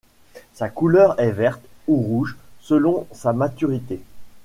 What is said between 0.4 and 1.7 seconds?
Sa couleur est verte